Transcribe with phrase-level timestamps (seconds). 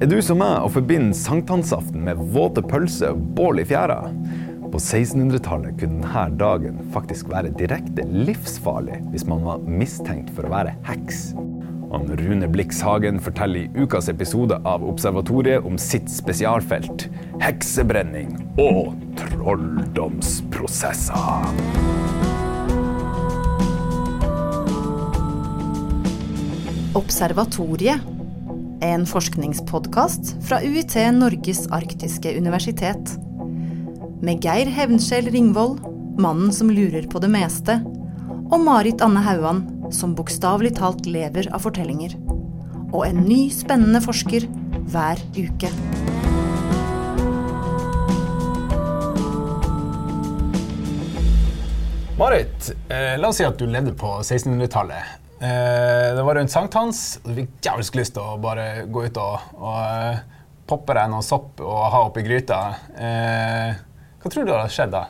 [0.00, 4.08] Er du som meg og forbinder sankthansaften med våte pølser og bål i fjæra?
[4.72, 10.54] På 1600-tallet kunne denne dagen faktisk være direkte livsfarlig hvis man var mistenkt for å
[10.54, 11.34] være heks.
[11.92, 17.04] Og Rune Blix Hagen forteller i ukas episode av Observatoriet om sitt spesialfelt
[17.44, 21.44] heksebrenning og trolldomsprosesser.
[26.96, 28.00] Observatoriet.
[28.80, 33.12] En forskningspodkast fra UiT Norges arktiske universitet.
[34.24, 35.82] Med Geir Hevnskjell Ringvold,
[36.16, 37.76] mannen som lurer på det meste,
[38.48, 39.60] og Marit Anne Hauan,
[39.92, 42.16] som bokstavelig talt lever av fortellinger.
[42.88, 44.48] Og en ny, spennende forsker
[44.88, 45.74] hver uke.
[52.16, 55.19] Marit, eh, la oss si at du levde på 1600-tallet.
[55.40, 59.20] Eh, det var rundt sankthans, og du fikk jævlig lyst til å bare gå ut
[59.22, 60.18] og, og eh,
[60.68, 62.58] poppe deg noe sopp og ha oppi gryta.
[62.92, 63.78] Eh,
[64.20, 65.06] hva tror du hadde skjedd da?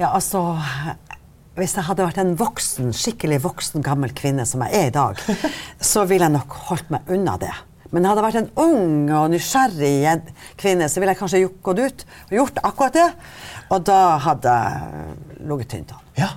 [0.00, 0.42] Ja, altså
[1.56, 5.22] Hvis jeg hadde vært en voksen, skikkelig voksen gammel kvinne som jeg er i dag,
[5.92, 7.54] så ville jeg nok holdt meg unna det.
[7.94, 10.18] Men hadde jeg vært en ung og nysgjerrig
[10.58, 13.06] kvinne, så ville jeg kanskje gått ut og gjort akkurat det.
[13.70, 16.02] Og da hadde jeg ligget tynt an.
[16.18, 16.32] Ja.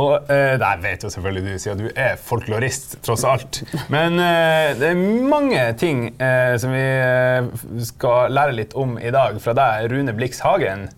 [0.00, 3.60] Og eh, det vet jo selvfølgelig du, siden du er folklorist, tross alt.
[3.92, 7.50] Men eh, det er mange ting eh, som vi eh,
[7.84, 10.88] skal lære litt om i dag fra deg, Rune Blix Hagen.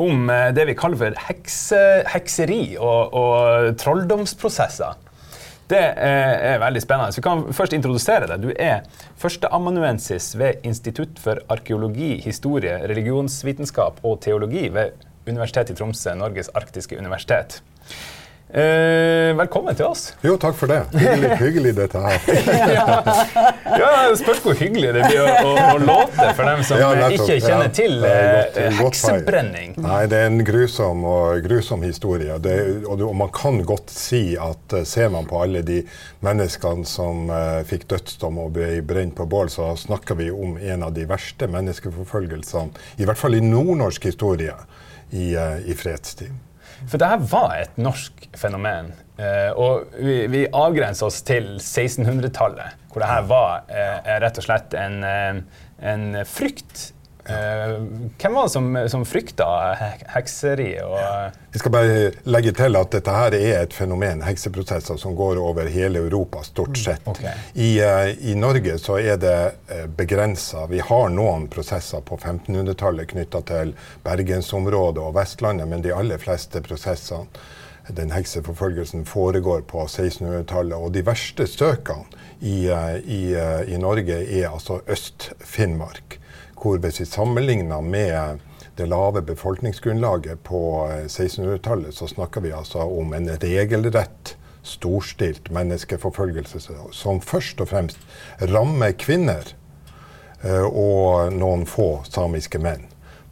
[0.00, 4.98] Om eh, det vi kaller for hekse, hekseri og, og trolldomsprosesser.
[5.70, 7.14] Det eh, er veldig spennende.
[7.14, 8.42] Så vi kan først introdusere deg.
[8.42, 8.82] Du er
[9.22, 16.98] førsteamanuensis ved Institutt for arkeologi, historie, religionsvitenskap og teologi ved Universitetet i Tromsø, Norges arktiske
[16.98, 17.60] universitet.
[18.50, 20.08] Eh, velkommen til oss.
[20.26, 20.80] Jo, takk for det.
[20.98, 22.16] Hyggelig, hyggelig dette her.
[23.80, 26.88] Ja, det Spørs hvor hyggelig det blir å, å, å låte for dem som Ja,
[26.98, 27.28] nettopp.
[27.30, 29.76] ikke kjenner Ja, til eh, heksebrenning.
[29.78, 32.40] Nei, det er en grusom, og, grusom historie.
[32.42, 32.56] Det,
[32.90, 35.78] og, og man kan godt si at eh, ser man på alle de
[36.26, 40.88] menneskene som eh, fikk dødsdom og ble brent på bål, så snakker vi om en
[40.90, 44.58] av de verste menneskeforfølgelsene, i hvert fall i nordnorsk historie,
[45.14, 46.34] i, eh, i fredstid.
[46.86, 48.92] For dette var et norsk fenomen.
[49.20, 54.76] eh, og vi, vi avgrenser oss til 1600-tallet, hvor dette var eh, rett og slett
[54.78, 55.42] en, eh,
[55.92, 56.90] en frykt.
[57.24, 57.74] Eh,
[58.18, 59.46] hvem var det som, som frykta
[60.14, 60.70] hekseri?
[60.84, 65.40] Og, Vi skal bare legge til at dette her er et fenomen, hekseprosesser, som går
[65.42, 67.06] over hele Europa, stort sett.
[67.08, 67.34] Okay.
[67.54, 69.38] I, eh, I Norge så er det
[69.96, 70.66] begrensa.
[70.70, 73.74] Vi har noen prosesser på 1500-tallet knytta til
[74.06, 77.26] bergensområdet og Vestlandet, men de aller fleste prosessene,
[77.90, 80.76] den hekseforfølgelsen, foregår på 1600-tallet.
[80.78, 82.06] Og de verste søkene
[82.40, 86.18] i, eh, i, eh, i Norge er altså Øst-Finnmark.
[86.60, 88.40] Hvor hvis vi sammenligner med
[88.76, 96.60] det lave befolkningsgrunnlaget på eh, 1600-tallet, så snakker vi altså om en regelrett, storstilt menneskeforfølgelse
[96.92, 98.00] som først og fremst
[98.52, 99.54] rammer kvinner
[100.44, 102.84] eh, og noen få samiske menn.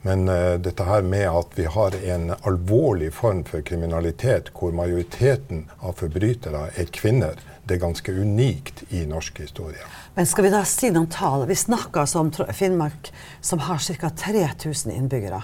[0.02, 5.66] Men eh, dette her med at vi har en alvorlig form for kriminalitet hvor majoriteten
[5.80, 7.36] av forbrytere er kvinner,
[7.68, 9.84] det er ganske unikt i norsk historie.
[10.16, 11.44] Men skal vi da si noen tall?
[11.48, 13.12] Vi snakker altså om Finnmark
[13.44, 14.10] som har ca.
[14.10, 15.42] 3000 innbyggere.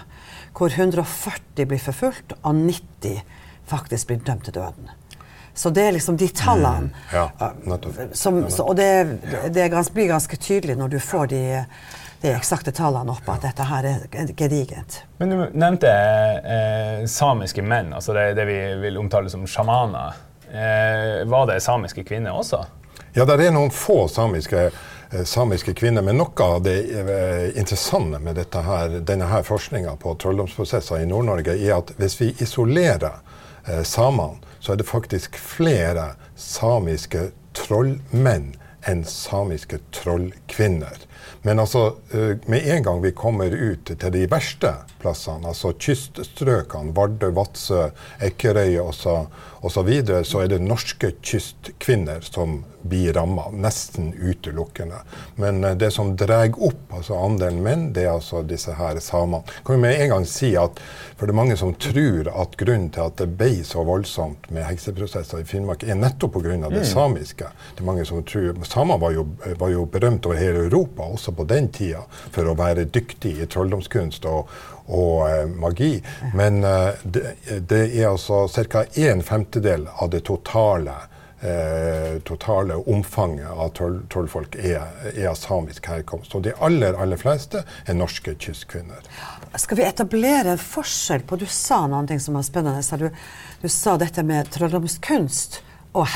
[0.56, 3.20] Hvor 140 blir forfulgt, og 90
[3.68, 4.88] faktisk blir dømt til døden.
[5.54, 6.90] Så det er liksom de tallene.
[7.12, 8.00] Ja, eh, nettopp.
[8.12, 8.88] Som, så, og det,
[9.54, 11.42] det er gans, blir ganske tydelig når du får de,
[12.24, 15.04] de eksakte tallene opp, at dette her er gedigent.
[15.20, 20.18] men du nevnte eh, samiske menn, altså det, det vi vil omtale som sjamaner.
[20.54, 22.64] Eh, var det samiske kvinner også?
[23.12, 24.68] Ja, det er noen få samiske,
[25.10, 30.14] eh, samiske kvinner, men noe av det eh, interessante med her, denne her forskninga på
[30.22, 33.18] trolldomsprosesser i Nord-Norge, er at hvis vi isolerer
[33.82, 38.52] samene, så er det faktisk flere samiske trollmenn
[38.86, 41.02] enn samiske trollkvinner.
[41.42, 46.94] Men altså, eh, med en gang vi kommer ut til de verste plassene, altså kyststrøkene,
[46.96, 47.88] Vardø, Vadsø,
[48.24, 49.16] Ekerøy osv., så,
[49.64, 54.98] og så, videre, så er det norske kystkvinner som blir ramma, nesten utelukkende.
[55.40, 59.44] Men eh, det som drar opp altså andelen menn, det er altså disse her samene.
[59.64, 60.80] Kan vi med en gang si at
[61.14, 64.66] for det er mange som tror at grunnen til at det ble så voldsomt med
[64.68, 66.68] hekseprosesser i Finnmark, er nettopp pga.
[66.68, 67.48] det samiske.
[67.76, 69.26] Det er mange som tror, Samer var jo,
[69.60, 73.48] var jo berømt over hele Europa, også på den tida, for å være dyktig i
[73.50, 74.52] trolldomskunst og,
[74.86, 75.94] og eh, magi.
[76.34, 77.34] Men eh, det,
[77.70, 78.84] det er altså ca.
[79.08, 80.96] en femtedel av det totale
[81.44, 83.72] eh, totale omfanget av
[84.12, 84.82] trollfolk er,
[85.12, 86.34] er, av samisk herkomst.
[86.34, 89.04] Og de aller, aller fleste er norske kystkvinner.
[89.60, 92.98] Skal vi etablere en forskjell på Du sa ting som var spennende.
[92.98, 93.10] Du,
[93.62, 95.60] du sa dette med trolldomskunst
[95.94, 96.08] og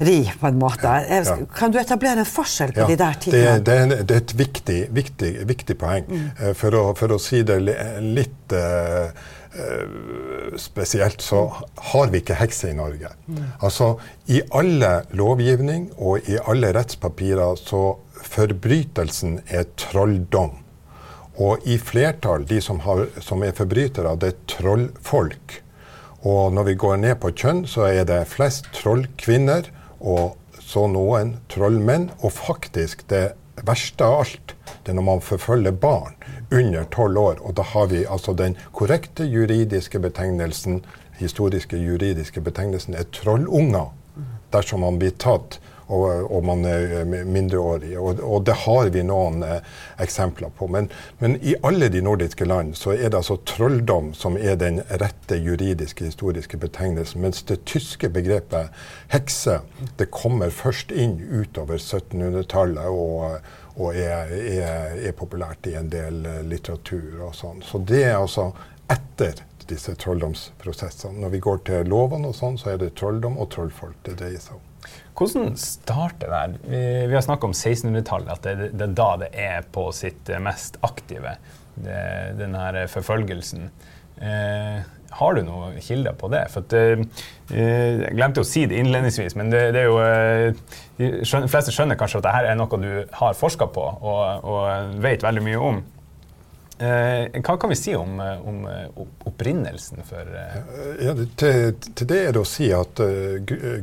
[0.00, 0.94] hekseri, på en måte.
[1.08, 1.36] Ja.
[1.56, 3.58] Kan du etablere en forskjell på ja, de der tingene?
[3.58, 6.08] Det, det, det, er et viktig, viktig, viktig poeng.
[6.08, 6.30] Mm.
[6.58, 9.12] For, å, for, å, si det litt uh,
[9.50, 11.40] Eh, spesielt så
[11.74, 13.08] har vi ikke hekser i Norge.
[13.26, 13.40] Mm.
[13.58, 13.96] Altså,
[14.30, 17.96] I alle lovgivning og i alle rettspapirer så
[18.30, 20.54] forbrytelsen er trolldom.
[21.42, 25.56] Og i flertall, de som, har, som er forbrytere, det er trollfolk.
[26.22, 29.66] Og når vi går ned på kjønn, så er det flest trollkvinner,
[30.00, 32.10] og så noen trollmenn.
[32.24, 33.30] Og faktisk det
[33.66, 34.54] verste av alt,
[34.84, 36.16] det er når man forfølger barn
[36.50, 37.40] under tolv år.
[37.44, 40.82] Og da har vi altså den korrekte juridiske betegnelsen,
[41.20, 43.92] historiske juridiske betegnelsen, er trollunger.
[44.50, 47.92] Dersom man blir tatt og, og man er mindreårig.
[47.98, 49.60] Og, og, det har vi noen eh,
[50.02, 50.68] eksempler på.
[50.70, 54.82] Men, men, i alle de nordiske land så er det altså trolldom som er den
[55.02, 57.22] rette juridiske, historiske betegnelsen.
[57.24, 58.70] Mens det tyske begrepet
[59.12, 59.60] hekse
[59.98, 62.86] det kommer først inn utover 1700-tallet.
[62.90, 63.40] og
[63.80, 67.62] og er, er, er, populært i en del eh, litteratur og sånn.
[67.64, 68.50] Så det er altså
[68.90, 71.20] etter disse trolldomsprosessene.
[71.22, 74.42] Når vi går til lovene og sånn, så er det trolldom og trollfolk det dreier
[74.42, 74.69] seg om.
[75.16, 76.60] Hvordan starter det?
[76.64, 80.30] Vi, vi har snakka om 1600-tallet, at det, det, er da det er på sitt
[80.40, 81.36] mest aktive,
[81.76, 82.00] det,
[82.40, 83.68] den her forfølgelsen.
[84.20, 86.44] Eh, har du noen kilder på det?
[86.52, 87.00] For at, eh,
[87.50, 91.98] jeg glemte å si det innledningsvis, men det, det er jo eh, De fleste skjønner
[91.98, 95.80] kanskje at dette er noe du har forska på og, og vet veldig mye om.
[96.80, 98.88] Eh, hva kan vi si om, eh, om eh,
[99.28, 100.28] opprinnelsen for
[101.04, 103.02] ja, til, til, det er det å si at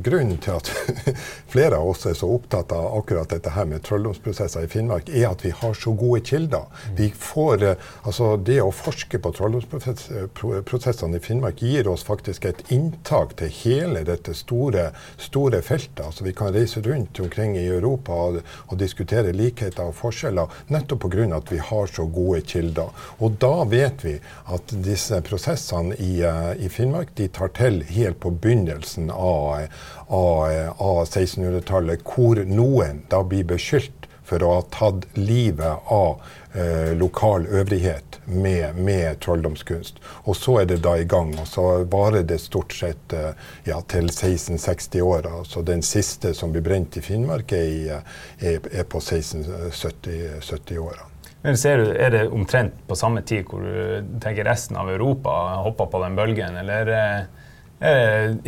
[0.02, 0.72] grunnen til at
[1.54, 5.28] flere av oss er så opptatt av akkurat dette her med trolldomsprosesser i Finnmark, er
[5.30, 6.66] at vi har så gode kilder.
[6.98, 7.68] Vi får,
[8.02, 14.02] altså Det å forske på trolldomsprosessene i Finnmark gir oss faktisk et inntak til hele
[14.10, 14.90] dette store,
[15.22, 16.02] store feltet.
[16.08, 18.42] Altså Vi kan reise rundt omkring i Europa og,
[18.72, 21.30] og diskutere likheter og forskjeller nettopp pga.
[21.38, 22.87] at vi har så gode kilder.
[23.24, 24.16] Og da vet vi
[24.54, 29.68] at disse prosessene i, eh, i Finnmark de tar til helt på begynnelsen av,
[30.08, 30.44] av,
[30.78, 36.22] av 1600-tallet, hvor noen da blir beskyldt for å ha tatt livet av
[36.54, 40.02] eh, lokal øvrighet med, med, trolldomskunst.
[40.28, 41.40] Og så er det da i gang.
[41.40, 43.32] Og så varer det stort sett eh,
[43.70, 45.46] ja, til 1660-åra.
[45.48, 48.04] Så den siste som blir brent i Finnmark, er,
[48.40, 51.07] er, er på 1670-åra.
[51.42, 55.32] Men ser du, Er det omtrent på samme tid hvor du tenker resten av Europa
[55.64, 57.04] hopper på den bølgen, eller er det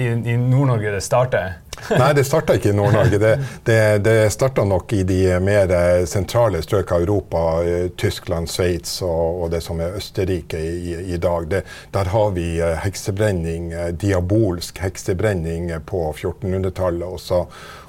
[0.01, 1.59] i, i Nord-Norge det starter?
[1.89, 3.17] Nei, det starta ikke i Nord-Norge.
[3.21, 3.31] Det,
[3.65, 5.71] det, det starta nok i de mer
[6.09, 7.43] sentrale strøk av Europa.
[7.65, 11.49] Eh, Tyskland, Sveits og, og, det som er Østerrike i, i dag.
[11.51, 11.63] Det,
[11.95, 17.07] der har vi eh, heksebrenning, eh, diabolsk heksebrenning på 1400-tallet.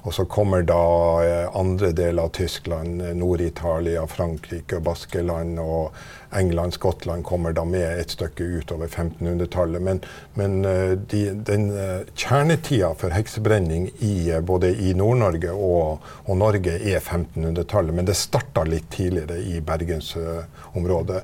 [0.02, 0.84] Og så kommer da
[1.24, 5.92] eh, andre deler av Tyskland, eh, Nord-Italia, Frankrike, Baskeland og
[6.36, 9.82] England, Skottland kommer da med et stykke utover 1500-tallet.
[9.82, 10.00] Men,
[10.34, 11.68] men eh, de, den
[12.14, 17.94] kjernetida for heksebrenning i, både i Nord-Norge og, og, Norge er 1500-tallet.
[17.96, 21.22] Men det starta litt tidligere i bergensområdet.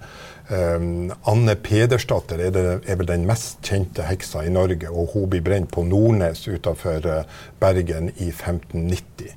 [0.48, 5.28] Um, Anne Pedersdatter er, det, er, vel den mest kjente heksa i Norge, og hun
[5.32, 9.34] blir brent på Nordnes utenfor uh, Bergen i 1590.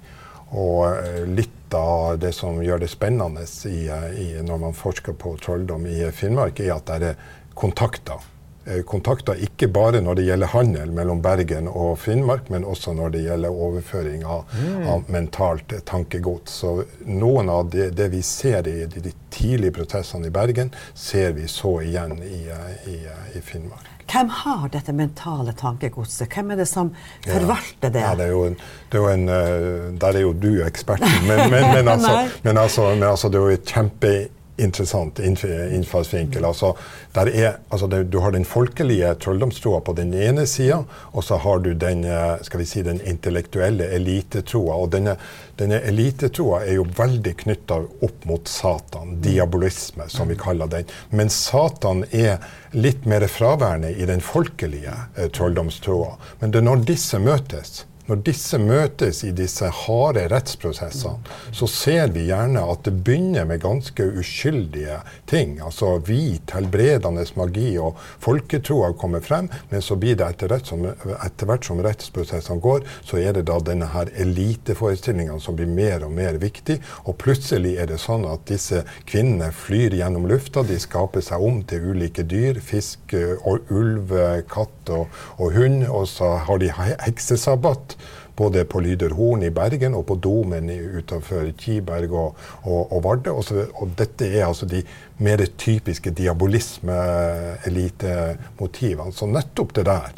[0.59, 5.85] Og litt av det som gjør det spennende i, i, når man forsker på trolldom
[5.85, 7.23] i Finnmark, er at det er
[7.53, 8.38] kontakter Eh,
[8.85, 13.23] kontakter ikke bare når det gjelder handel mellom Bergen og Finnmark, men også når det
[13.25, 14.87] gjelder overføring av, mm.
[14.93, 16.59] av mentalt tankegods.
[16.61, 21.47] Så noen av det, det vi ser i de, tidlige protestene i Bergen, ser vi
[21.47, 22.43] så igjen i,
[22.89, 22.99] i,
[23.37, 23.87] i Finnmark.
[24.09, 26.31] Hvem har dette mentale tankegodset?
[26.33, 26.89] Hvem er det som
[27.27, 28.01] forvalter det?
[28.01, 28.57] Ja, det er jo en,
[28.89, 32.57] det er jo en uh, Der er jo du eksperten, men, men, men, altså, men,
[32.57, 34.13] altså, men altså, det er jo et kjempe
[34.59, 36.45] interessant innfallsvinkel.
[36.45, 36.73] Altså,
[37.13, 41.63] er, altså det, du har den folkelige trolldomstroa på den ene sida, og så har
[41.65, 44.75] du den, eh, skal vi si, den intellektuelle elitetroa.
[44.75, 45.15] Og denne,
[45.59, 50.89] denne elitetroa er jo veldig knytta opp mot Satan, diabolisme, som vi kaller den.
[51.09, 52.39] Men Satan er
[52.71, 56.15] litt mer fraværende i den folkelige eh, trolldomstroa.
[56.39, 61.19] Men det er når disse møtes, når disse møtes i disse harde rettsprosessene,
[61.53, 64.97] så ser vi gjerne at det begynner med ganske uskyldige
[65.29, 65.59] ting.
[65.61, 71.49] Altså hvit, helbredende magi og folketroa kommer frem, men så blir det etter, som, etter
[71.49, 76.15] hvert som rettsprosessene går, så er det da denne her eliteforestillinga som blir mer og
[76.17, 76.79] mer viktig.
[77.05, 81.61] Og plutselig er det sånn at disse kvinnene flyr gjennom lufta, de skaper seg om
[81.69, 82.57] til ulike dyr.
[82.63, 83.13] Fisk,
[83.45, 84.13] og ulv,
[84.49, 85.85] katt og, og hund.
[85.89, 87.98] Og så har de heksesabbat
[88.39, 93.31] både på Lyderhorn i Bergen og på Domen utenfor Kiberg og, og, og Vardø.
[93.35, 93.43] Og,
[93.75, 94.83] og, dette er altså de
[95.19, 99.13] mer typiske diabolisme-elitemotivene.
[99.13, 100.11] Så nettopp det der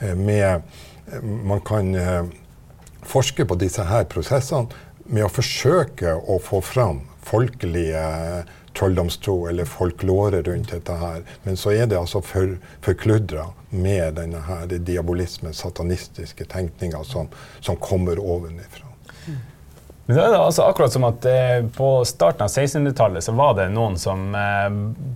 [0.00, 0.62] eh, med
[1.20, 2.24] Man kan eh,
[3.02, 4.68] forske på disse her prosessene
[5.10, 7.98] med å forsøke å få fram folkelige
[8.80, 11.22] trolldomstro eller folklore rundt dette her.
[11.44, 17.28] Men så er det altså for, forkludra med denne her diabolismen, satanistiske tenkninga som,
[17.60, 18.86] som, kommer ovenifra.
[20.10, 23.52] Men så er det altså akkurat som at eh, På starten av 1600-tallet så var
[23.54, 24.66] det noen som eh,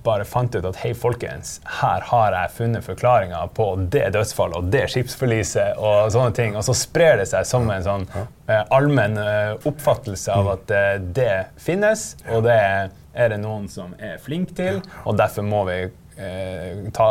[0.07, 4.71] bare fant ut at hei, folkens, her har jeg funnet forklaringa på det dødsfallet og
[4.71, 6.55] det skipsforliset og sånne ting.
[6.55, 10.53] Og så sprer det seg som en sånn eh, allmenn eh, oppfattelse av mm.
[10.55, 11.35] at eh, det
[11.67, 15.79] finnes, og det er er det noen som er flinke til, og derfor må vi
[15.85, 17.09] eh, ta,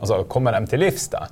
[0.00, 1.08] altså, komme dem til livs.
[1.12, 1.26] da.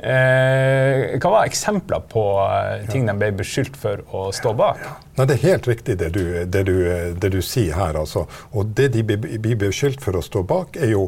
[0.00, 4.80] Eh, hva var eksempler på eh, ting de ble beskyldt for å stå bak?
[5.18, 6.76] Nei, Det er helt riktig det du, det du,
[7.20, 7.98] det du sier her.
[8.00, 8.24] Altså.
[8.56, 11.02] Og det de blir beskyldt for å stå bak, er jo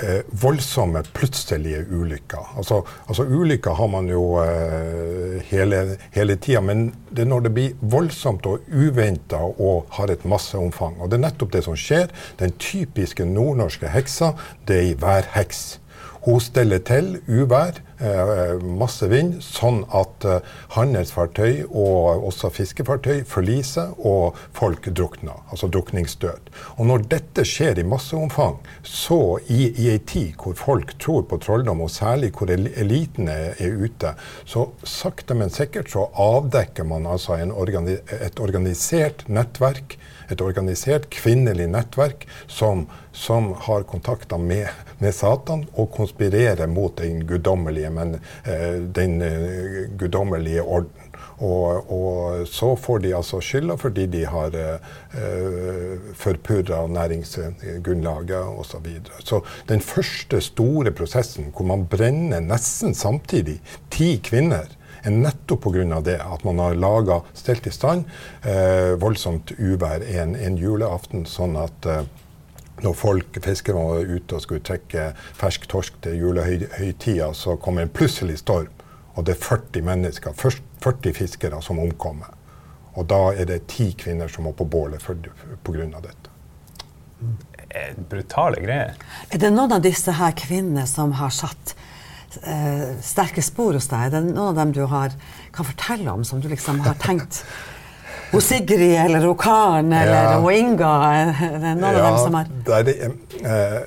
[0.00, 2.54] eh, voldsomme, plutselige ulykker.
[2.56, 5.82] Altså, altså Ulykker har man jo eh, hele,
[6.16, 10.96] hele tida, men det er når det blir voldsomt og uventa og har et masseomfang.
[11.02, 12.08] Og det er nettopp det som skjer.
[12.40, 14.32] Den typiske nordnorske heksa,
[14.64, 15.66] det er ei værheks.
[16.24, 20.40] Hun steller til uvær, eh, masse vind, sånn at eh,
[20.74, 25.38] handelsfartøy og også fiskefartøy forliser og folk drukner.
[25.52, 26.50] Altså drukningsdød.
[26.76, 31.40] Og når dette skjer i masseomfang, så i, i ei tid hvor folk tror på
[31.44, 37.06] trolldom, og særlig hvor eliten er, er ute, så sakte, men sikkert så avdekker man
[37.06, 39.98] altså organi et organisert nettverk
[40.32, 47.24] et organisert kvinnelig nettverk som, som har kontakter med, med, Satan og konspirerer mot den
[47.26, 51.08] guddommelige, men, eh, den eh, guddommelige orden.
[51.38, 58.72] Og, og, så får de altså skylda fordi de har eh, forpurra næringsgrunnlaget osv.
[58.72, 59.22] Så, videre.
[59.24, 63.60] så den første store prosessen hvor man brenner nesten samtidig
[63.94, 64.66] ti kvinner
[65.04, 66.00] er nettopp pga.
[66.00, 68.04] det at man har laga, stelt i stand
[68.42, 72.02] eh, voldsomt uvær en, en, juleaften, sånn at eh,
[72.84, 77.90] når folk, fiskere var ute og skulle trekke fersk torsk til julehøytida, så kom en
[77.92, 78.72] plutselig storm,
[79.14, 82.34] og det er 40 mennesker, 40 fiskere som omkommer.
[82.98, 85.86] Og da er det ti kvinner som må på bålet pga.
[86.02, 86.34] dette.
[88.10, 88.94] Brutale greier.
[89.30, 91.74] Er det noen av disse her kvinnene som har satt
[92.42, 94.08] eh, sterke spor hos deg?
[94.08, 95.14] Er Det noen av dem du har,
[95.52, 97.42] kan fortelle om, som du liksom har tenkt
[98.32, 100.90] Hun Sigrid eller hun Karen eller hun Inga?
[101.78, 102.90] Noen ja, av dem som har er,
[103.40, 103.78] eh,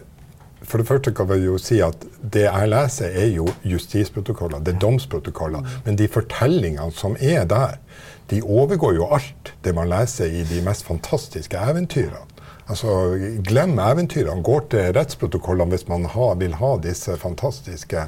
[0.65, 4.75] For det første kan vi jo si at det jeg leser, er jo justisprotokoller, det
[4.75, 5.65] er domsprotokoller.
[5.65, 5.79] Mm.
[5.85, 7.75] Men de fortellingene som er der,
[8.31, 12.30] de overgår jo alt det man leser i de mest fantastiske eventyrene.
[12.71, 12.91] Altså,
[13.43, 14.43] glem eventyrene.
[14.45, 18.05] Går til rettsprotokollene hvis man ha, vil ha disse fantastiske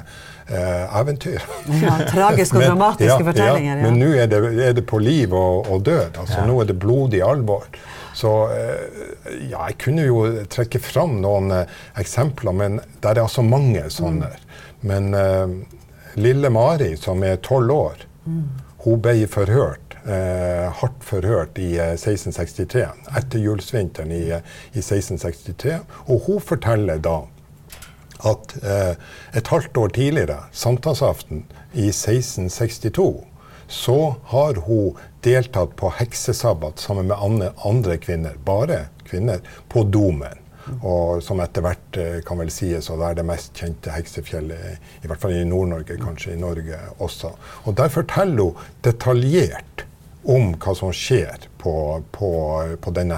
[0.48, 1.80] eh, eventyrene.
[1.82, 3.76] Ja, tragiske og dramatiske ja, fortellinger.
[3.76, 4.40] Ja, men nå er det,
[4.70, 6.22] er det, på liv og, og død.
[6.22, 7.68] Altså, Nå er det blodig alvor.
[8.14, 9.04] Så eh,
[9.50, 14.30] ja, jeg kunne jo trekke fram noen eh, eksempler, men det er altså mange sånne.
[14.30, 14.60] Mm.
[14.88, 15.56] Men eh,
[16.24, 18.44] lille Mari, som er tolv år, mm.
[18.86, 24.42] hun ble forhørt hardt forhørt i 1663, eh, etter julesvinteren i, eh,
[24.72, 25.78] i 1663.
[26.06, 27.22] Og hun forteller da
[28.24, 28.94] at eh,
[29.36, 33.24] et halvt år tidligere, sankthansaften i 1662,
[33.66, 40.40] så har hun deltatt på heksesabbat sammen med andre, kvinner, bare kvinner, på Domen.
[40.80, 45.10] Og som etter hvert eh, kan vel sies å være det mest kjente heksefjellet, i
[45.10, 47.34] hvert fall i Nord-Norge, kanskje i Norge også.
[47.64, 49.84] Og der forteller hun detaljert
[50.24, 52.30] om hva som skjer på, på,
[52.80, 53.16] på denne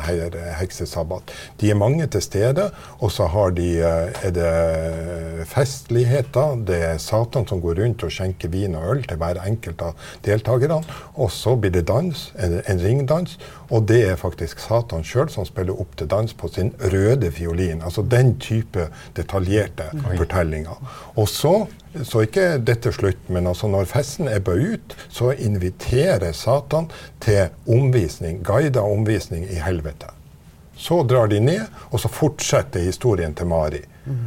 [0.58, 1.32] heksesabbat.
[1.60, 2.68] De er mange til stede,
[3.02, 6.60] og så de, eh, er det festligheter.
[6.66, 10.10] Det er Satan som går rundt og skjenker vin og øl til hver enkelt av
[10.26, 10.78] deltakerne.
[11.14, 13.38] Og så blir det dans, en, en ringdans,
[13.70, 17.82] og det er faktisk Satan sjøl som spiller opp til dans på sin røde fiolin.
[17.82, 20.16] Altså den type detaljerte Oi.
[20.20, 20.78] fortellinger.
[21.16, 21.56] Og så
[22.04, 23.28] så ikke dette slutt.
[23.32, 26.90] Men altså når festen ebber ut, så inviterer Satan
[27.24, 30.12] til omvisning, guida omvisning i helvete.
[30.76, 33.80] Så drar de ned, og så fortsetter historien til Mari.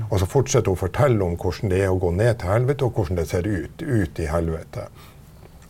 [0.09, 2.88] Og så fortsetter hun å fortelle om hvordan det er å gå ned til helvete,
[2.88, 4.88] og hvordan det ser ut, ut i helvete.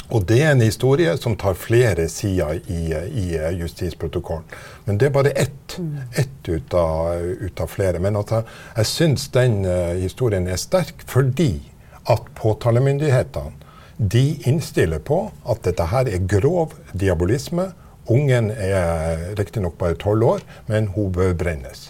[0.09, 2.81] Og det er en historie som tar flere sider i,
[3.21, 3.25] i
[3.59, 4.47] justisprotokollen.
[4.87, 5.75] Men det er bare ett,
[6.17, 8.01] ett ut, av, ut av flere.
[8.01, 11.51] Men at jeg, syns den uh, historien er sterk fordi
[12.07, 13.67] at påtalemyndighetene
[13.99, 17.71] de innstiller på at dette her er grov diabolisme.
[18.09, 21.89] Ungen er riktignok bare tolv år, men hun bør brennes.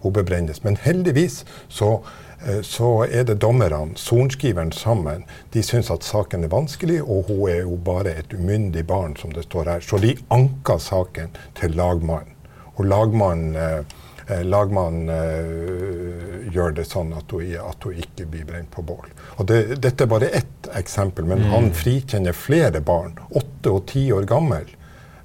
[0.00, 0.64] Hun bør brennes.
[0.64, 1.98] Men heldigvis så
[2.46, 7.48] Eh, så er det dommerne, sorenskriveren sammen, de syns at saken er vanskelig, og hun
[7.50, 9.80] er jo bare et umyndig barn, som det står her.
[9.84, 12.36] Så de anker saken til lagmannen.
[12.76, 13.84] Og lagmannen, eh,
[14.44, 19.08] lagmannen eh, gjør det sånn at hun, at hun, ikke blir brent på bål.
[19.38, 21.48] Og det, Dette er bare ett eksempel, men mm.
[21.54, 24.68] han frikjenner flere barn, åtte og ti år gammel,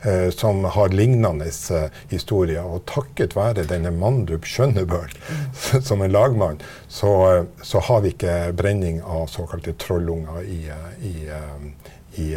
[0.02, 2.66] eh, som har lignende eh, historier.
[2.66, 5.84] Og takket være denne Mandrup Skjønnebøl mm.
[5.90, 10.92] som en lagmann, så, eh, så, har vi ikke brenning av såkalte trollunger i, eh,
[11.12, 11.64] i, eh,
[12.16, 12.32] i,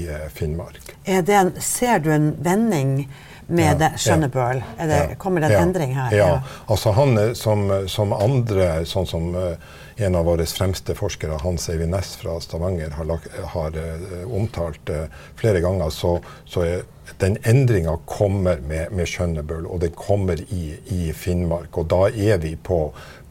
[0.00, 0.96] i Finnmark.
[1.04, 3.04] En, ser du en vending?
[3.50, 4.62] Med ja, Skjønnebøl?
[4.78, 6.14] Ja, kommer det en endring her?
[6.14, 6.30] Ja.
[6.66, 9.30] altså han som, som, andre, sånn som
[10.00, 13.10] en av våre fremste forskere, Hans Eivind Næss fra Stavanger, har,
[13.54, 15.04] har uh, omtalt uh,
[15.36, 16.16] flere ganger, så,
[16.48, 16.82] så er
[17.20, 21.76] den endringa kommer med, med Skjønnebøl, og den kommer i, i, Finnmark.
[21.76, 22.86] Og da er vi på,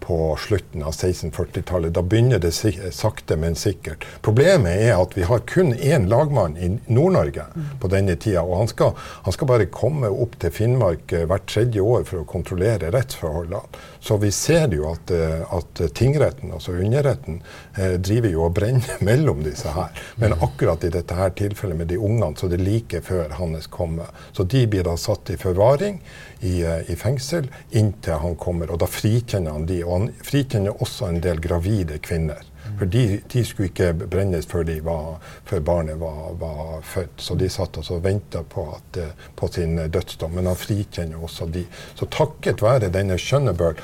[0.10, 1.94] på slutten av 1640-tallet.
[1.94, 2.50] Da begynner det
[2.92, 4.08] sakte, men sikkert.
[4.26, 7.46] Problemet er at vi har kun én lagmann i Nord-Norge
[7.78, 8.42] på denne tida.
[8.42, 12.24] Og han skal, han skal, bare komme opp til Finnmark eh, hvert tredje år for
[12.24, 13.62] å kontrollere rettsforholdene.
[14.02, 17.44] Så vi ser jo at, eh, at tingretten, altså underretten,
[17.78, 19.94] eh, driver jo og brenner mellom disse her.
[20.18, 23.70] Men akkurat i dette her tilfellet med de ungene, så det er like før hans
[23.70, 24.10] komme.
[24.34, 26.02] Så de blir da satt i forvaring
[26.40, 28.72] i, i, fengsel inntil han kommer.
[28.72, 29.82] Og da frikjenner han de.
[29.84, 32.46] Og han frikjenner også en del gravide kvinner.
[32.78, 33.04] For de,
[33.34, 37.16] de skulle ikke brennes før, var, før barnet var, var, født.
[37.18, 38.66] Så de satt og venta på,
[39.36, 40.36] på, sin dødsdom.
[40.38, 41.66] Men han frikjenner også de.
[41.96, 43.80] Så takket være denne Skjønnebøl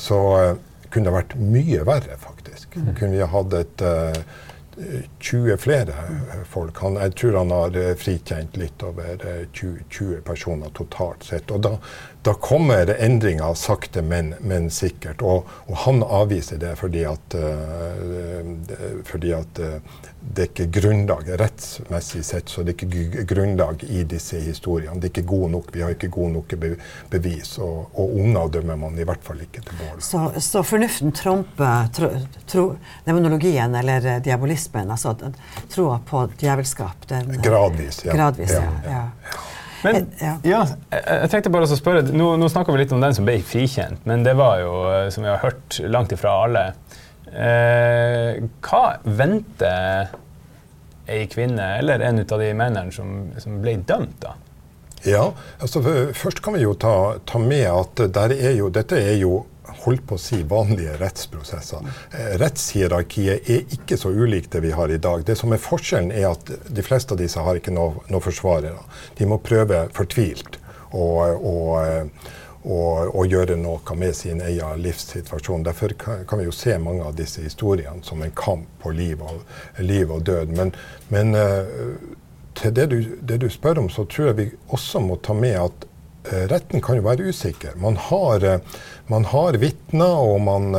[0.00, 0.56] så uh,
[0.90, 2.74] kunne det vært mye verre, faktisk.
[2.74, 2.90] Mm.
[2.98, 4.18] Kunne vi hatt et uh,
[5.20, 5.94] 20 flere
[6.50, 6.78] folk.
[6.82, 9.20] Han, jeg tror han har eh, frikjent litt over
[9.54, 11.50] 20, eh, 20 personer totalt sett.
[11.54, 11.76] Og da,
[12.24, 15.22] da kommer endringa sakte, men, men sikkert.
[15.22, 21.28] Og, og, han avviser det fordi at, uh, fordi at uh, det er ikke grunnlag
[21.36, 24.96] rettsmessig sett så det er ikke grunnlag i disse historiene.
[25.02, 26.54] Det er ikke god nok, Vi har ikke gode nok
[27.12, 30.00] bevis, og, og unger dømmer man i hvert fall ikke til bål.
[30.00, 32.08] Så, så, fornuften trumper tro,
[32.48, 32.68] tro,
[33.04, 35.12] demonologien eller diabolismen, altså
[35.68, 37.04] troa på djevelskap?
[37.10, 38.16] Den, gradvis, ja.
[38.16, 38.64] Gradvis, ja.
[38.88, 39.02] ja.
[39.28, 39.42] ja.
[39.84, 43.26] Men ja, jeg tenkte bare å spørre, Nå, nå snakker vi litt om den som
[43.28, 46.64] ble frikjent, men det var jo, eh, som vi har hørt, langt ifra alle.
[47.34, 50.14] Eh, hva venter
[51.10, 54.34] ei kvinne eller en av de mennene som, som ble dømt, da?
[55.04, 55.26] Ja,
[55.60, 55.82] altså
[56.16, 59.42] Først kan vi jo ta, ta med at er jo, dette er jo
[59.84, 61.86] holdt på å si vanlige rettsprosesser.
[62.10, 65.24] Eh, rettshierarkiet er ikke så ulikt det vi har i dag.
[65.26, 68.84] Det som er Forskjellen er at de fleste av disse har ikke noen noe forsvarere.
[69.18, 70.58] De må prøve fortvilt
[70.94, 71.54] å å,
[72.64, 72.80] å,
[73.12, 75.64] å gjøre noe med sin egen livssituasjon.
[75.66, 79.42] Derfor kan, vi jo se mange av disse historiene som en kamp på liv og,
[79.84, 80.54] liv og død.
[80.56, 80.74] Men,
[81.12, 81.98] men uh,
[82.54, 85.58] til det du, det du, spør om, så tror jeg vi også må ta med
[85.60, 85.88] at
[86.50, 87.76] retten kan jo være usikker.
[87.80, 88.82] Man har, uh,
[89.12, 90.70] man har vitner, og man,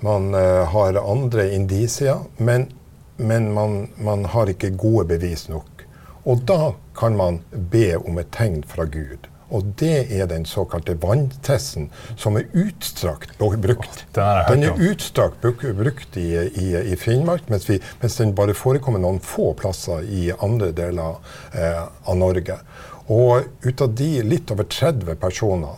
[0.00, 0.34] man
[0.72, 2.70] har andre indisier, men,
[3.16, 5.84] men man, man har ikke gode bevis nok.
[6.24, 9.28] Og da kan man be om et tegn fra Gud.
[9.48, 11.88] Og det er den såkalte vanntesten,
[12.20, 14.04] som er utstrakt brukt.
[14.14, 19.22] Den er utstrakt brukt i, i, i Finnmark, mens, vi, mens, den bare forekommer noen
[19.24, 21.16] få plasser i andre deler
[21.56, 22.58] eh, av Norge.
[23.08, 25.76] Og ut av de litt over 30 personene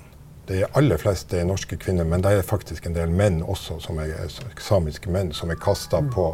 [0.50, 4.00] de aller fleste er norske kvinner, men det er faktisk en del menn også, som
[4.02, 4.10] er
[4.58, 6.24] samiske menn, som er kasta på,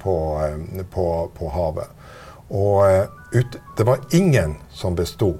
[0.00, 2.06] på, eh, på, på, havet.
[2.48, 3.02] Og eh,
[3.34, 5.34] ut, det var ingen som besto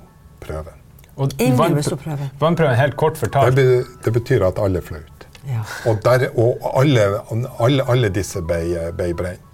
[0.44, 0.76] prøven.
[1.14, 5.26] Og vannprøven, vannprøven, helt kort fortalt Det, det betyr at alle flaut.
[5.48, 5.62] Ja.
[5.88, 7.08] Og, der, og alle,
[7.62, 9.53] alle, alle, disse ble, ble, brent.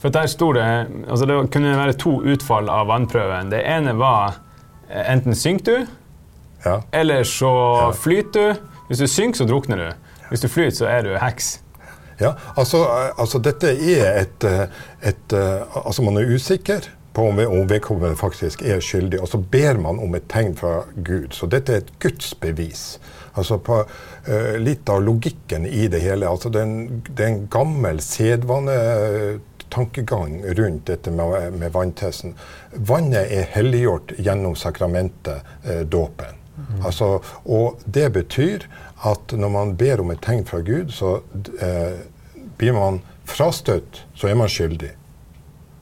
[0.00, 0.64] For der sto det
[1.08, 3.50] altså Det kunne være to utfall av vannprøven.
[3.52, 4.38] Det ene var
[4.88, 5.96] eh, enten synker du,
[6.64, 6.78] ja.
[6.92, 7.90] eller så ja.
[7.96, 8.68] flyter du.
[8.88, 9.90] Hvis du synker, så drukner du.
[10.30, 11.60] Hvis du flyter, så er du heks.
[12.20, 12.84] Ja, altså,
[13.18, 14.66] altså dette er et, eh,
[15.08, 19.38] et, eh, Altså man er usikker på om om vedkommende faktisk er skyldig, og så
[19.38, 21.32] ber man om et tegn fra Gud.
[21.34, 23.00] Så dette er et gudsbevis.
[23.36, 23.80] Altså på,
[24.28, 26.28] uh, litt av logikken i det hele.
[26.28, 28.00] altså Det er en, det er en gammel
[29.70, 32.34] sedvanetankegang rundt dette med, med vanntesten.
[32.72, 36.34] Vannet er helliggjort gjennom sakramentet eh, dåpen.
[36.56, 36.86] Mm.
[36.86, 38.66] Altså, og det betyr
[39.02, 41.22] at når man ber om et tegn fra Gud, så
[41.60, 42.00] eh,
[42.58, 44.90] blir man frastøtt, så er man skyldig.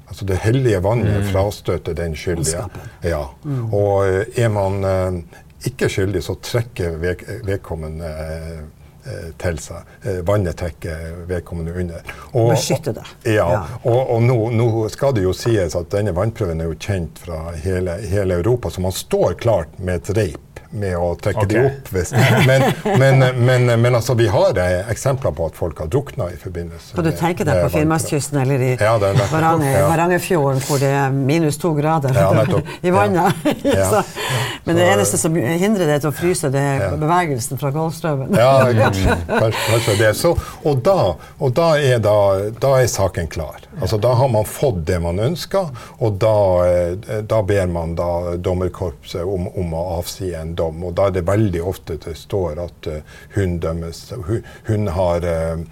[0.08, 1.28] Altså det hellige vannet mm.
[1.32, 2.68] frastøter den skyldige.
[3.04, 3.26] Ja.
[3.44, 3.74] Mm.
[3.74, 4.06] Og
[4.38, 4.84] er man
[5.66, 6.98] ikke skyldig, så trekker
[7.46, 8.64] vedkommende eh, eh,
[9.40, 9.92] til seg.
[10.02, 12.12] Eh, vannet trekker vedkommende under.
[12.32, 13.06] Og, Beskytte det.
[13.24, 13.62] Ja, ja.
[13.82, 17.52] Og, og nå, nå, skal det jo sies at denne vannprøven er jo kjent fra
[17.58, 21.54] hele, hele Europa, så man står klart med et reip med å trekke okay.
[21.54, 21.90] de opp.
[21.94, 22.12] Hvis,
[22.46, 26.36] men, men, men, men, altså, vi har eh, eksempler på at folk har drukna i
[26.40, 31.14] forbindelse Kan du tenke deg på Finnmarkskysten eller i ja, Varanger, Varangerfjorden hvor det er
[31.14, 32.30] minus to grader ja,
[32.88, 33.48] i vannet?
[33.64, 34.02] Ja.
[34.66, 38.36] men det eneste som hindrer det til å fryse, det er bevegelsen fra Golfstrømmen.
[38.36, 38.90] ja,
[39.70, 40.12] kanskje det.
[40.18, 40.34] Så,
[40.68, 42.18] og da, og da, er da,
[42.60, 43.64] da er saken klar.
[43.80, 45.70] Altså, da har man fått det man ønsker,
[46.02, 50.84] og da, eh, da ber man da dommerkorpset om, om, å avsi en dom.
[50.88, 54.04] Og da er det veldig ofte det står at uh, hun dømmes
[54.68, 55.64] Hun, har uh,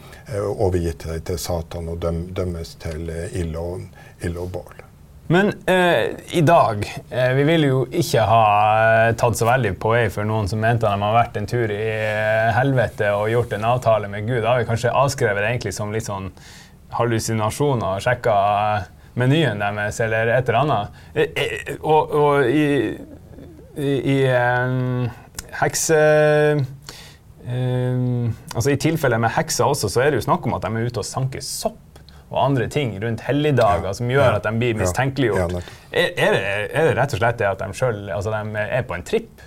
[0.55, 3.87] overgitt seg til Satan og døm, dømmes til uh, ild og,
[4.25, 4.87] ild og bål.
[5.29, 8.43] Men eh, i dag eh, Vi ville jo ikke ha
[9.19, 11.87] tatt så veldig på vei for noen som mente de har vært en tur i
[12.55, 14.45] helvete og gjort en avtale med Gud.
[14.45, 16.31] Da har vi kanskje avskrevet det egentlig som litt sånn
[16.95, 18.37] hallusinasjoner og sjekka
[19.17, 21.01] menyen deres eller et eller annet.
[21.15, 22.67] Eh, eh, og, og i,
[23.77, 24.19] i, i
[25.61, 26.01] hekse...
[27.47, 30.89] Altså I tilfellet med hekser også, så er det jo snakk om at de er
[30.89, 31.83] ute og sanker sopp
[32.27, 35.53] og andre ting rundt helligdager ja, som gjør at de blir mistenkeliggjort.
[35.55, 36.41] Ja, er, er, det,
[36.73, 39.45] er, det, rett og slett det at de, selv, altså de er på en tripp?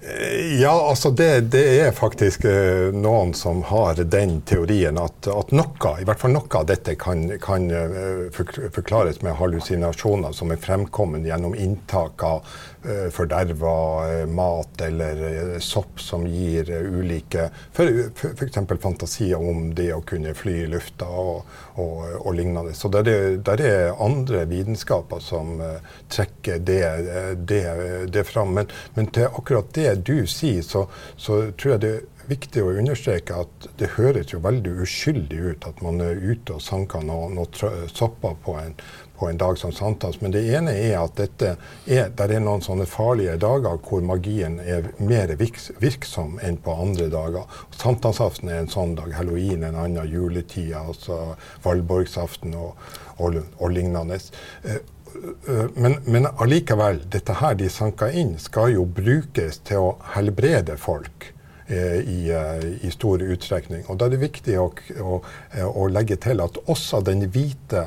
[0.00, 5.50] Eh, ja, altså det, det, er faktisk eh, noen som har den teorien at, at,
[5.56, 8.28] noe, i hvert fall noe av dette kan, kan eh,
[8.76, 12.60] forklares med hallusinasjoner som er fremkommet gjennom inntak av
[13.12, 18.58] forderva mat eller sopp som gir ulike F.eks.
[18.80, 22.74] fantasier om det å kunne fly i lufta og, og, og lignende.
[22.78, 25.58] Så det er, der er andre vitenskaper som
[26.08, 26.84] trekker det,
[27.50, 27.64] det,
[28.14, 28.54] det fram.
[28.54, 30.86] Men, men til akkurat det du sier, så,
[31.16, 31.94] så, tror jeg det
[32.28, 36.64] viktig å understreke at det høres jo veldig uskyldig ut at man er ute og
[36.64, 38.74] sanker noen noe sopper på en,
[39.18, 40.20] på en dag som sankthans.
[40.20, 41.54] Men det ene er at dette
[41.86, 47.08] er, der er noen sånne farlige dager hvor magien er mer virksom enn på andre
[47.12, 47.48] dager.
[47.78, 52.76] Sankthansaften er en sånn dag, halloween en annen, juletida, altså valborgsaften og,
[53.16, 54.20] og, og lignende.
[54.68, 54.84] Eh,
[55.74, 61.32] men, men allikevel, dette her de sanker inn, skal jo brukes til å helbrede folk.
[61.68, 63.84] Eh, I, eh, I, stor utstrekning.
[63.88, 64.70] Og Da er det viktig å,
[65.04, 65.18] å,
[65.68, 67.82] å, legge til at også den hvite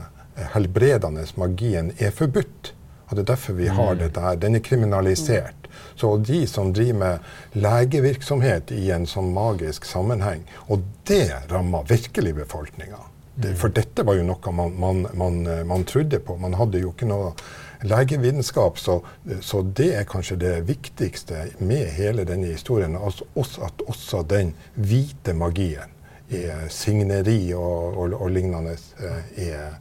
[0.54, 2.76] helbredende magien er forbudt.
[3.10, 4.04] Og Det er derfor vi har mm.
[4.04, 4.38] dette her.
[4.38, 5.67] Den er kriminalisert.
[5.98, 12.36] Så de som driver med legevirksomhet i en sånn magisk sammenheng, og det rammer virkelig
[12.38, 13.02] befolkninga.
[13.41, 16.38] Det, for dette var jo noe man, man, man, eh, man, trodde på.
[16.38, 17.34] Man hadde jo ikke noe
[17.82, 19.00] legevitenskap, så,
[19.41, 22.98] så, det er kanskje det viktigste med hele denne historien.
[22.98, 23.26] Altså,
[23.65, 25.98] at også den hvite magien,
[26.32, 29.74] er signeri og, og, og lignende, eh, er,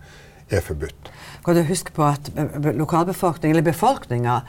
[0.51, 1.13] er, forbudt.
[1.45, 2.31] Kan du huske på at
[2.75, 4.41] lokalbefolkningen, eller befolkninga,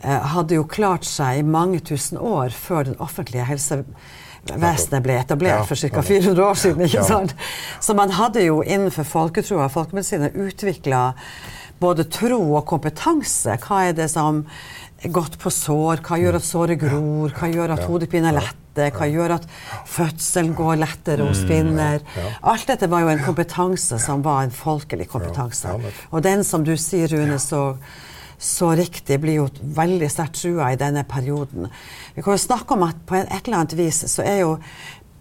[0.00, 5.68] eh, hadde jo klart seg i mange tusen år før den offentlige helsevesenet ble etablert
[5.68, 6.00] for ca.
[6.00, 6.86] 400 år siden.
[6.88, 7.36] ikke sant?
[7.80, 11.10] Så man hadde jo innenfor folketroa og folkemedisinen utvikla
[11.82, 13.58] både tro og kompetanse.
[13.66, 14.44] Hva er det som
[15.02, 16.04] er godt på sår?
[16.06, 17.34] Hva gjør at såret gror?
[17.36, 18.60] Hva gjør at hodepine letter?
[18.72, 18.96] lette?
[18.96, 19.48] Hva gjør at
[19.86, 22.00] fødselen går lettere hos mm, kvinner?
[22.42, 25.68] Alt dette var jo en kompetanse som var en folkelig kompetanse.
[26.10, 27.76] Og den som du sier, Rune, så
[28.42, 31.68] så riktig blir jo veldig sterkt trua i denne perioden.
[32.16, 34.56] Vi kan jo snakke om at på et eller annet vis så er jo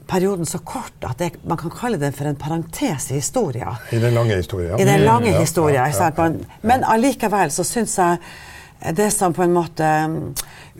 [0.08, 3.76] perioden så kort at det, man kan kalle den for en parentes i historien.
[3.92, 4.80] I den lange historien.
[4.80, 9.44] I den lange ja, historien, ja, ja, Men allikevel så syns jeg det som på
[9.46, 10.16] en måte um,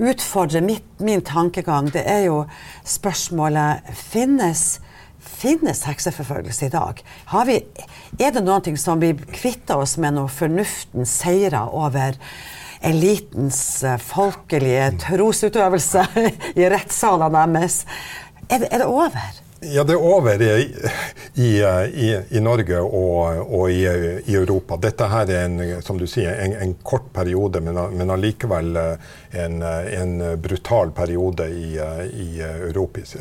[0.02, 2.46] utfordrer mitt, min tankegang, det er jo
[2.88, 4.80] spørsmålet finnes
[5.22, 7.02] Finnes hekseforfølgelse i dag?
[7.46, 7.60] Vi,
[8.18, 12.18] er det noe som vi kvitter oss med når fornuften seirer over
[12.82, 16.08] elitens eh, folkelige trosutøvelse
[16.62, 17.84] i rettssalene deres?
[18.52, 19.16] Er er det over?
[19.62, 20.64] Ja, det er over i,
[21.38, 23.86] i, i, i Norge og, og i,
[24.34, 24.76] Europa.
[24.82, 28.74] Dette her er en, som du sier, en, en kort periode, men, men allikevel
[29.32, 31.78] en, en, brutal periode i,
[32.42, 33.18] europeisk,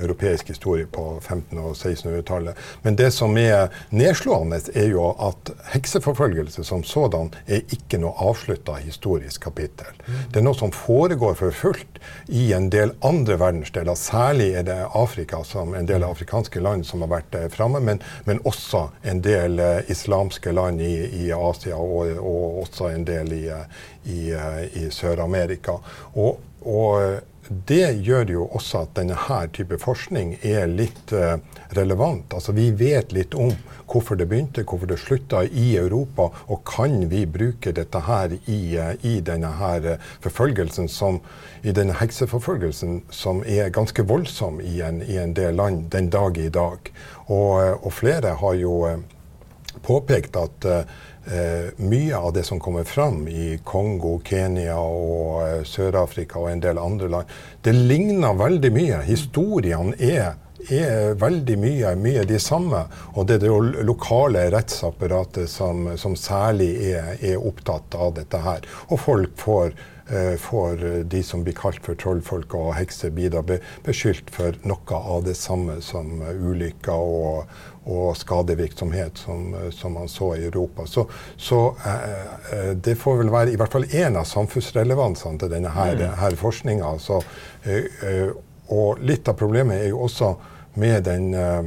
[0.00, 2.58] europeisk historie på 1500- og 1600-tallet.
[2.82, 8.78] Men det som er nedslående, er jo at hekseforfølgelse som sådan er ikke noe avslutta
[8.82, 10.02] historisk kapittel.
[10.32, 14.78] Det er noe som foregår for fullt i en del andre verdensdeler, særlig er det
[14.94, 19.22] Afrika som en del afrikanske land som har vært eh, framme, men, men, også en
[19.24, 20.94] del eh, islamske land i,
[21.24, 24.20] i Asia og, og, også en del i, eh, i,
[24.82, 25.51] i Sør-Amerika.
[26.14, 27.20] Og, og,
[27.68, 31.34] det gjør jo også at denne her type forskning er litt uh,
[31.76, 32.32] relevant.
[32.32, 33.50] Altså Vi vet litt om
[33.90, 38.60] hvorfor det begynte, hvorfor det slutta i Europa, og kan vi bruke dette her i,
[38.78, 39.90] uh, i denne her
[40.22, 41.18] forfølgelsen som
[41.62, 46.38] i denne hekseforfølgelsen som er ganske voldsom i en, i en del land den dag
[46.38, 46.92] i dag.
[47.26, 48.98] Og, og flere har jo eh,
[49.86, 50.98] påpekt at eh,
[51.78, 56.80] mye av det som kommer fram i Kongo, Kenya og eh, Sør-Afrika og en del
[56.82, 59.02] andre land, det ligner veldig mye.
[59.06, 60.34] Historiene er
[60.70, 62.84] er veldig mye, mye de samme.
[63.18, 68.68] Og det er det lokale rettsapparatet som, som særlig er, er, opptatt av dette her.
[68.86, 69.74] Og folk får
[70.12, 73.40] Eh, får de som blir kalt for trollfolk og hekser, blir da
[73.86, 77.52] beskyldt for noe av det samme som ulykker og,
[77.84, 80.86] og skadevirksomhet som, som, man så i Europa.
[80.86, 82.14] Så, så eh,
[82.52, 86.16] eh det får vel være i hvert fall én av samfunnsrelevansene til denne her, mm.
[86.20, 86.94] her forskninga.
[87.64, 87.76] Eh,
[88.08, 88.32] eh,
[88.72, 90.34] og litt av problemet er jo også
[90.74, 91.64] med den eh,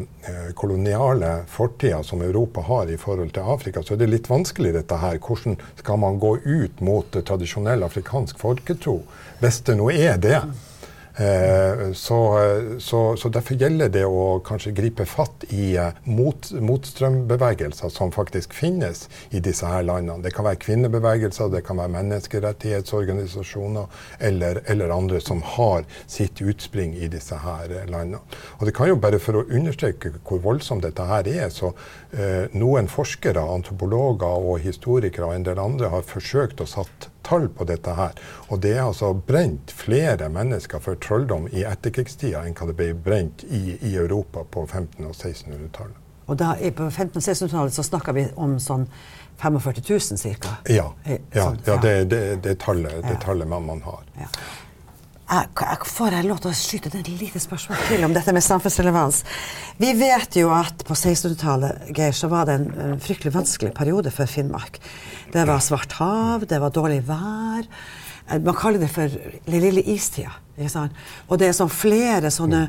[0.58, 4.98] koloniale fortida som Europa har i forhold til Afrika, så er det litt vanskelig dette
[4.98, 5.20] her.
[5.22, 9.02] Hvordan skal man gå ut mot tradisjonell afrikansk folketro,
[9.44, 10.40] hvis det nå er det?
[11.18, 12.20] Eh, så,
[12.80, 18.54] så, så, derfor gjelder det å kanskje gripe fatt i eh, mot, motstrømbevegelser som faktisk
[18.58, 20.20] finnes i disse her landene.
[20.26, 23.88] Det kan være kvinnebevegelser, det kan være menneskerettighetsorganisasjoner
[24.28, 28.20] eller, eller andre som har sitt utspring i disse her eh, landene.
[28.60, 31.72] Og det kan jo bare For å understreke hvor voldsomt dette her er, så
[32.12, 37.50] eh, noen forskere, antropologer og historikere og en del andre har forsøkt å satt tall
[37.50, 38.16] på dette her.
[38.50, 42.94] Og det er altså brent flere mennesker for trolldom i etterkrigstida enn hva det ble
[42.96, 46.02] brent i, i Europa på 1500- og 1600-tallet.
[46.26, 48.88] Og da, på 1500- og 1600-tallet så snakka vi om sånn
[49.42, 50.56] 45 000 ca.?
[50.72, 54.06] Ja, ja, sånn, ja, det, det, det, tallet, det tallet man, man har.
[54.18, 54.30] Ja.
[55.26, 59.24] Jeg, får jeg lov til å skyte et lite spørsmål til om dette med samfunnsrelevans?
[59.82, 64.14] Vi vet jo at på 1600-tallet Geir, så var det en, en, fryktelig vanskelig periode
[64.14, 64.78] for Finnmark.
[65.34, 67.66] Det var svart hav, det var dårlig vær.
[68.30, 69.10] Eh, man kaller det for
[69.48, 70.36] den lille istida.
[71.26, 72.68] Og det er sånn flere sånne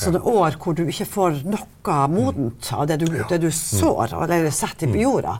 [0.00, 4.50] sånne år hvor du ikke får noe modent av det du, det du sår eller
[4.54, 5.36] setter i jorda.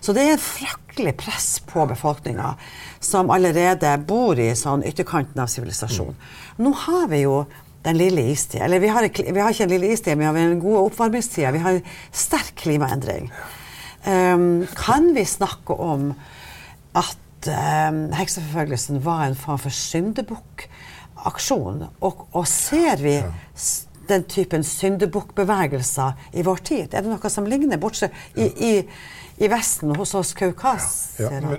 [0.00, 2.54] Så det er et fryktelig press på befolkninga
[3.04, 6.16] som allerede bor i sånn ytterkanten av sivilisasjonen.
[6.62, 7.42] Nå har vi jo
[7.86, 8.64] den lille istida.
[8.64, 11.50] Eller vi har, vi har, ikke en lille istid, men vi har den gode oppvarmingstida.
[11.54, 13.30] Vi har en sterk klimaendring.
[14.06, 16.14] Um, kan vi snakke om
[16.96, 21.82] at um, hekseforfølgelsen var en form for syndebukkaksjon?
[22.00, 23.22] Og, og ser vi
[24.08, 26.94] den typen syndebukkbevegelser i vår tid?
[26.94, 28.72] Er det noe som ligner, bortsett i, i,
[29.38, 31.18] i Vesten, hos oss Kaukas?
[31.22, 31.58] Ja, ja,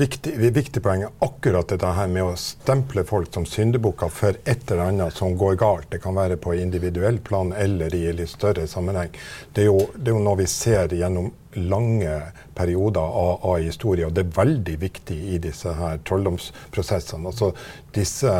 [0.00, 4.70] viktig, viktig poeng er akkurat dette her med å stemple folk som syndebukker for et
[4.70, 5.90] eller annet som går galt.
[5.92, 9.14] Det kan være på individuell plan eller i litt større sammenheng.
[9.52, 12.14] Det er jo, det er jo noe vi ser gjennom lange
[12.54, 17.30] perioder av, av historie, og det er veldig viktig i disse her trolldomsprosessene.
[17.30, 17.52] Altså,
[17.94, 18.32] disse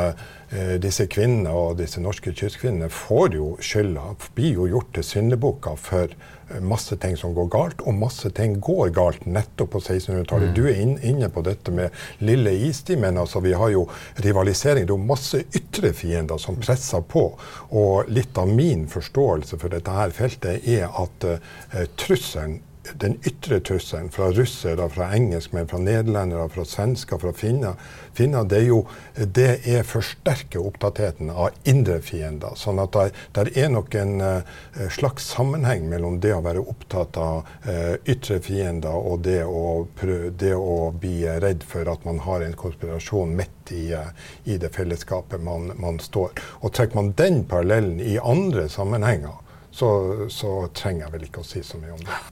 [0.54, 5.78] Eh, disse kvinnene og disse norske kystkvinnene får jo skylda, blir jo gjort til syndebukker
[5.80, 10.52] for eh, masse ting som går galt, og masse ting går galt nettopp på 1600-tallet.
[10.52, 10.54] Mm.
[10.54, 13.18] Du er inn, inne på dette med lille istimen.
[13.18, 14.86] altså, vi har jo rivalisering.
[14.86, 17.26] Det er jo masse ytre fiender som presser på.
[17.70, 22.60] Og litt av min forståelse for dette her feltet er at uh, trusselen
[22.92, 27.78] den ytre trusselen fra russere, fra engelskmenn, fra nederlendere, fra svensker, fra finner,
[28.14, 28.80] finner det er jo
[29.14, 32.56] det er forsterker opptattheten av indre fiender.
[32.58, 32.96] Sånn at
[33.36, 38.40] det er nok en uh, slags sammenheng mellom det å være opptatt av uh, ytre
[38.44, 43.72] fiender og det å, det å, bli redd for at man har en konspirasjon midt
[43.74, 44.12] i, uh,
[44.44, 46.36] i det fellesskapet man, man, står.
[46.62, 49.40] Og trekker man den parallellen i andre sammenhenger,
[49.74, 49.90] så,
[50.30, 52.22] så trenger jeg vel ikke å si så mye om det.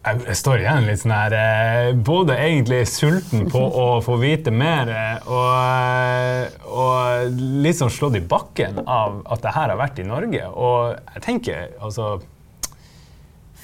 [0.00, 4.52] Jeg, jeg står igjen litt sånn her eh, Både egentlig sulten på å få vite
[4.52, 9.80] mer, eh, og, eh, og litt sånn slått i bakken av at det her har
[9.80, 10.46] vært i Norge.
[10.56, 12.14] Og jeg tenker altså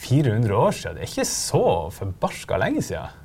[0.04, 1.64] 400 år siden, det er ikke så
[1.96, 3.22] forbarska lenge siden.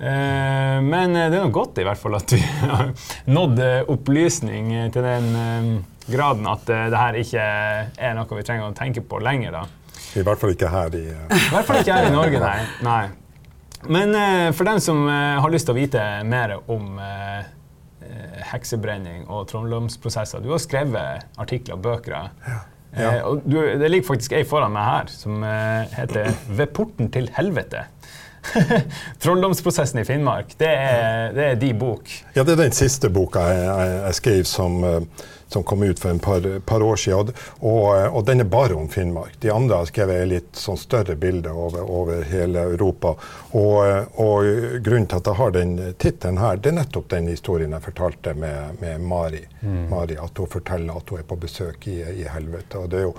[0.00, 2.38] Men det er noe godt i hvert fall at vi
[2.70, 2.94] har
[3.28, 3.58] nådd
[3.92, 5.26] opplysning til den
[6.12, 7.44] graden at eh, det her ikke
[8.08, 9.60] er noe vi trenger å tenke på lenger.
[9.60, 9.64] da.
[10.18, 12.58] I hvert fall ikke her i eh, I hvert fall ikke her i Norge, nei.
[12.90, 13.02] nei.
[13.88, 17.00] Men eh, for dem som har lyst til å vite mer om
[18.50, 22.30] heksebrenning og trolldomsprosesser Du har skrevet artikler og bøker.
[22.48, 22.58] Ja.
[22.90, 27.10] Eh, og du, det ligger faktisk ei foran meg her som eh, heter 'Ved porten
[27.14, 27.84] til helvete'.
[29.18, 32.10] Trolldomsprosessen i Finnmark, det er, det er de bok.
[32.34, 36.00] Ja, det er den siste boka jeg, jeg, jeg skrev som, eh, som kom ut
[36.00, 37.34] for en par, par år siden.
[37.60, 39.36] Og, eh, og den er bare om Finnmark.
[39.42, 43.14] De andre har skrevet et litt sånn større bilde over, over hele Europa.
[43.50, 47.28] Og, eh, og grunnen til at jeg har den tittelen her, det er nettopp den
[47.32, 49.44] historien jeg fortalte med, med Mari.
[49.90, 50.16] Mari.
[50.20, 52.80] At hun forteller at hun er på besøk i, i helvete.
[52.80, 53.14] Og det er jo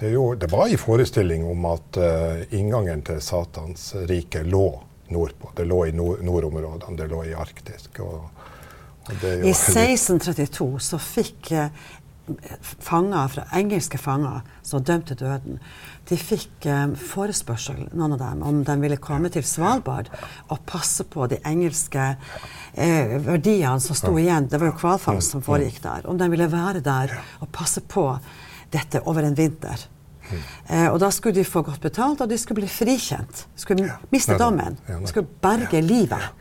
[0.00, 4.66] det, jo, det var en forestilling om at uh, inngangen til Satans rike lå
[5.08, 5.52] nordpå.
[5.56, 7.88] Det lå i nord nordområdene, det lå i Arktis.
[8.04, 8.26] Og,
[9.06, 11.68] og I 1632 så fikk uh,
[12.78, 15.60] fanger fra, engelske fanger som dømte dømt til døden,
[16.08, 20.10] de fikk eh, forespørsel, noen av dem, om de ville komme til Svalbard
[20.48, 22.08] og passe på de engelske
[22.74, 24.48] eh, verdiene som sto igjen.
[24.50, 26.06] Det var jo hvalfangst som foregikk der.
[26.10, 28.08] Om de ville være der og passe på
[28.72, 29.86] dette over en vinter.
[30.66, 33.46] Eh, og da skulle de få godt betalt, og de skulle bli frikjent.
[33.58, 34.78] Skulle miste dommen.
[34.88, 36.32] Ja, De skulle berge livet.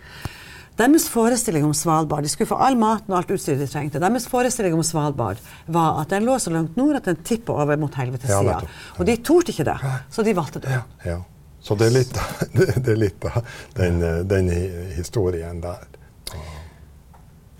[0.75, 3.99] Deres forestilling om Svalbard De skulle få all maten og alt utstyret de trengte.
[4.03, 5.39] Deres forestilling om Svalbard
[5.71, 8.59] var at den lå så langt nord at den tippa over mot helvetessida.
[8.97, 9.77] og de torde ikke det,
[10.11, 10.81] så de valgte det.
[11.05, 11.21] Ja.
[11.65, 12.17] Så det er litt,
[12.53, 13.39] det, det er litt av
[13.77, 14.49] den, eh, den
[14.97, 15.87] historien der.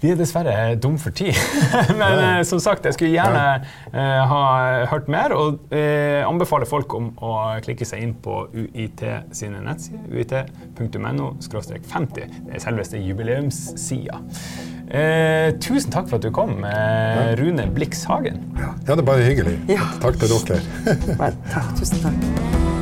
[0.06, 1.34] Vi er dessverre dumme for tid.
[2.00, 3.46] Men eh, som sagt, jeg skulle gjerne
[3.90, 4.42] eh, ha
[4.92, 7.32] hørt mer, og eh, anbefaler folk om å
[7.66, 9.02] klikke seg inn på UiT
[9.34, 10.06] sine nettsider.
[10.14, 12.38] uit.no 50.
[12.46, 14.22] Det er selveste jubileumssida.
[14.86, 18.44] Eh, tusen takk for at du kom, eh, Rune Blix Hagen.
[18.62, 19.58] Ja, det er bare hyggelig.
[19.74, 19.90] Ja.
[20.06, 20.62] Takk til dere.
[21.18, 22.75] Vel, takk, tusen takk.